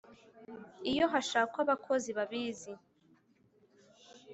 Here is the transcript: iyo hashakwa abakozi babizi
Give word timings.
iyo 0.91 1.05
hashakwa 1.13 1.59
abakozi 1.65 2.09
babizi 2.17 2.73